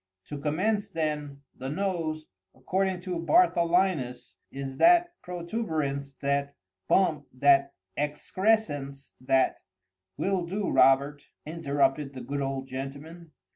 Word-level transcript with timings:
To 0.29 0.39
commence 0.39 0.89
then:—The 0.89 1.69
nose, 1.69 2.25
according 2.55 3.01
to 3.01 3.19
Bartholinus, 3.19 4.33
is 4.51 4.77
that 4.77 5.13
protuberance—that 5.21 6.55
bump—that 6.87 7.73
excrescence—that—" 7.95 9.59
"Will 10.17 10.47
do, 10.47 10.71
Robert," 10.71 11.27
interrupted 11.45 12.13
the 12.13 12.21
good 12.21 12.41
old 12.41 12.65
gentleman. 12.65 13.31